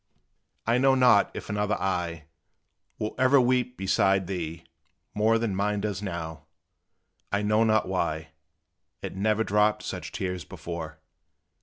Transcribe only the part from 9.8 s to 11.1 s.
such tears before.